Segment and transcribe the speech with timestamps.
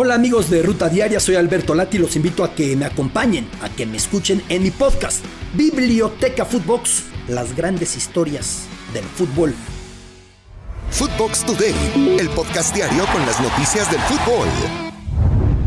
[0.00, 3.48] Hola amigos de Ruta Diaria, soy Alberto Lati y los invito a que me acompañen,
[3.60, 5.24] a que me escuchen en mi podcast,
[5.54, 9.56] Biblioteca Footbox, las grandes historias del fútbol.
[10.92, 11.74] Footbox Today,
[12.16, 14.87] el podcast diario con las noticias del fútbol.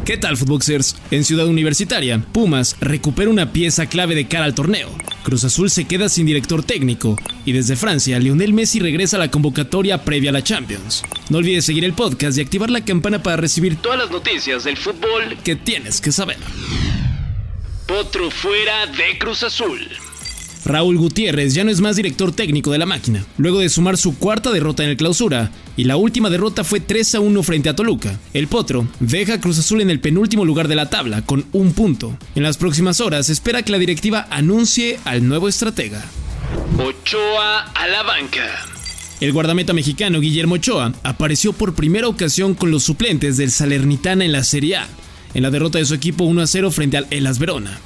[0.05, 0.95] ¿Qué tal, Footboxers?
[1.11, 4.89] En Ciudad Universitaria, Pumas recupera una pieza clave de cara al torneo.
[5.23, 7.15] Cruz Azul se queda sin director técnico
[7.45, 11.03] y desde Francia, Lionel Messi regresa a la convocatoria previa a la Champions.
[11.29, 14.75] No olvides seguir el podcast y activar la campana para recibir todas las noticias del
[14.75, 16.37] fútbol que tienes que saber.
[17.85, 19.87] Potro fuera de Cruz Azul.
[20.63, 24.17] Raúl Gutiérrez ya no es más director técnico de la máquina, luego de sumar su
[24.17, 27.75] cuarta derrota en el clausura, y la última derrota fue 3 a 1 frente a
[27.75, 28.19] Toluca.
[28.33, 31.73] El Potro deja a Cruz Azul en el penúltimo lugar de la tabla, con un
[31.73, 32.17] punto.
[32.35, 36.05] En las próximas horas espera que la directiva anuncie al nuevo estratega.
[36.77, 38.65] Ochoa a la banca.
[39.19, 44.31] El guardameta mexicano Guillermo Ochoa apareció por primera ocasión con los suplentes del Salernitana en
[44.31, 44.87] la Serie A,
[45.33, 47.79] en la derrota de su equipo 1 a 0 frente al Elas Verona.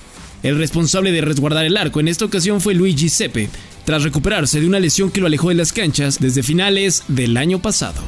[0.45, 3.49] El responsable de resguardar el arco en esta ocasión fue Luigi Sepe,
[3.83, 7.63] tras recuperarse de una lesión que lo alejó de las canchas desde finales del año
[7.63, 7.99] pasado.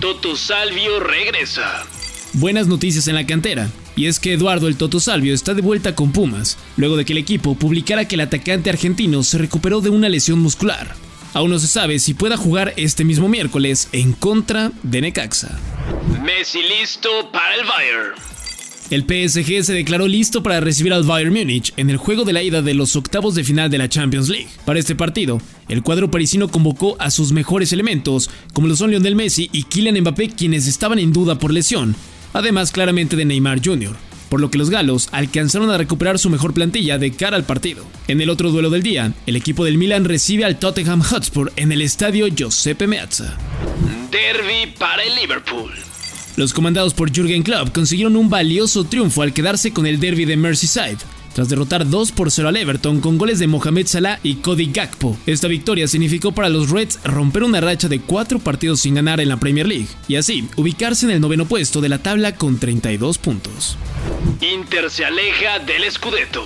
[0.00, 1.84] Toto Salvio regresa.
[2.32, 5.94] Buenas noticias en la cantera, y es que Eduardo el Toto Salvio está de vuelta
[5.94, 9.90] con Pumas, luego de que el equipo publicara que el atacante argentino se recuperó de
[9.90, 10.92] una lesión muscular.
[11.34, 15.56] Aún no se sabe si pueda jugar este mismo miércoles en contra de Necaxa.
[16.24, 18.35] Messi listo para el Bayern.
[18.88, 22.44] El PSG se declaró listo para recibir al Bayern Múnich en el juego de la
[22.44, 24.46] ida de los octavos de final de la Champions League.
[24.64, 29.16] Para este partido, el cuadro parisino convocó a sus mejores elementos, como lo son Lionel
[29.16, 31.96] Messi y Kylian Mbappé, quienes estaban en duda por lesión,
[32.32, 33.96] además claramente de Neymar Jr.,
[34.28, 37.84] por lo que los galos alcanzaron a recuperar su mejor plantilla de cara al partido.
[38.06, 41.72] En el otro duelo del día, el equipo del Milan recibe al Tottenham Hotspur en
[41.72, 43.36] el estadio Giuseppe Meazza.
[44.12, 45.72] Derby para el Liverpool.
[46.36, 50.36] Los comandados por Jürgen Klopp consiguieron un valioso triunfo al quedarse con el derby de
[50.36, 50.98] Merseyside,
[51.34, 55.16] tras derrotar 2 por 0 al Everton con goles de Mohamed Salah y Cody Gakpo.
[55.24, 59.30] Esta victoria significó para los Reds romper una racha de 4 partidos sin ganar en
[59.30, 63.16] la Premier League y así ubicarse en el noveno puesto de la tabla con 32
[63.16, 63.78] puntos.
[64.42, 66.44] Inter se aleja del Scudetto.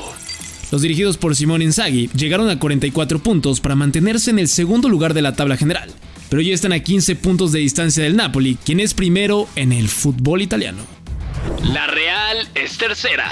[0.71, 5.15] Los dirigidos por Simone Inzaghi llegaron a 44 puntos para mantenerse en el segundo lugar
[5.15, 5.93] de la tabla general
[6.31, 9.89] pero ya están a 15 puntos de distancia del Napoli, quien es primero en el
[9.89, 10.83] fútbol italiano.
[11.65, 13.29] La Real es tercera.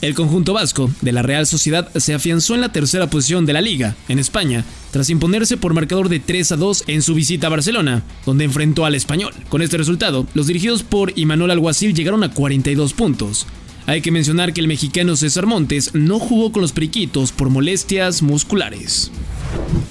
[0.00, 3.60] El conjunto vasco de la Real Sociedad se afianzó en la tercera posición de la
[3.60, 7.50] liga, en España, tras imponerse por marcador de 3 a 2 en su visita a
[7.50, 9.34] Barcelona, donde enfrentó al español.
[9.48, 13.46] Con este resultado, los dirigidos por Imanol Alguacil llegaron a 42 puntos.
[13.86, 18.22] Hay que mencionar que el mexicano César Montes no jugó con los periquitos por molestias
[18.22, 19.10] musculares.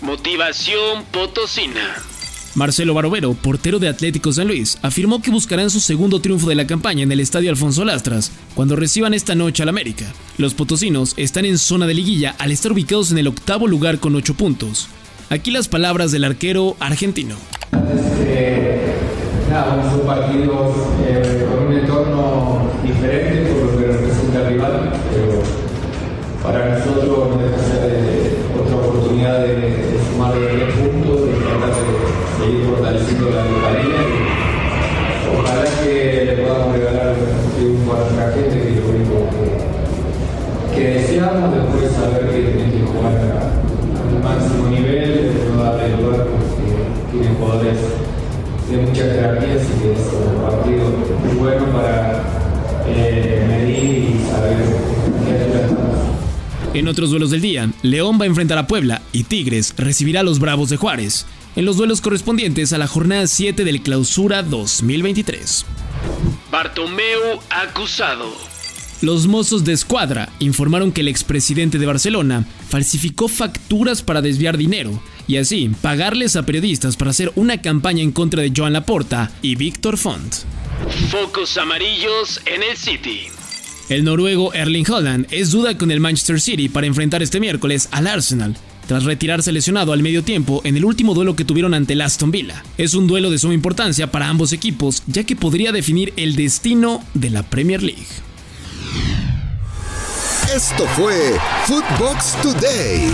[0.02, 1.96] Motivación potosina.
[2.57, 6.66] Marcelo Barovero, portero de Atlético San Luis, afirmó que buscarán su segundo triunfo de la
[6.66, 10.06] campaña en el Estadio Alfonso Lastras cuando reciban esta noche al América.
[10.40, 14.16] Los potosinos están en zona de liguilla al estar ubicados en el octavo lugar con
[14.16, 14.88] 8 puntos.
[15.29, 17.35] Aquí las palabras del arquero argentino.
[18.25, 18.95] Eh,
[19.51, 25.44] nada, partidos eh, con un entorno diferente por lo que representa el rival, pero
[26.41, 27.38] para nosotros
[48.69, 50.89] de mucha jerarquía, así que es un partido
[51.23, 52.23] muy bueno para
[52.88, 54.57] eh, medir y saber
[55.25, 55.88] qué altura estamos.
[56.73, 60.23] En otros duelos del día, León va a enfrentar a Puebla y Tigres recibirá a
[60.23, 61.25] los Bravos de Juárez
[61.56, 65.66] en los duelos correspondientes a la jornada 7 del Clausura 2023.
[66.51, 68.31] Bartomeu acusado.
[69.01, 75.00] Los mozos de escuadra informaron que el expresidente de Barcelona falsificó facturas para desviar dinero
[75.27, 79.55] y así pagarles a periodistas para hacer una campaña en contra de Joan Laporta y
[79.55, 80.35] Víctor Font.
[81.09, 83.27] Focos amarillos en el City.
[83.89, 88.07] El noruego Erling Holland es duda con el Manchester City para enfrentar este miércoles al
[88.07, 92.01] Arsenal, tras retirarse lesionado al medio tiempo en el último duelo que tuvieron ante el
[92.01, 92.63] Aston Villa.
[92.77, 97.03] Es un duelo de suma importancia para ambos equipos, ya que podría definir el destino
[97.13, 98.07] de la Premier League.
[100.53, 103.09] Esto fue Footbox Today.